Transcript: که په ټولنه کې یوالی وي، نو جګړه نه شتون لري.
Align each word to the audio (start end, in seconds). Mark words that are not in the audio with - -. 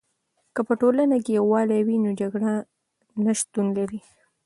که 0.53 0.61
په 0.67 0.73
ټولنه 0.81 1.17
کې 1.23 1.31
یوالی 1.39 1.81
وي، 1.83 1.95
نو 2.03 2.09
جګړه 2.19 2.53
نه 3.23 3.31
شتون 3.39 3.65
لري. 3.77 3.99